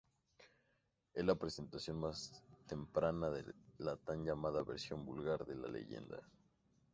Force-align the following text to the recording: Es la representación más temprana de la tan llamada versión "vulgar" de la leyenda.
Es 1.13 1.23
la 1.23 1.33
representación 1.33 1.99
más 1.99 2.43
temprana 2.65 3.29
de 3.29 3.45
la 3.77 3.97
tan 3.97 4.25
llamada 4.25 4.63
versión 4.63 5.05
"vulgar" 5.05 5.45
de 5.45 5.53
la 5.55 5.67
leyenda. 5.67 6.19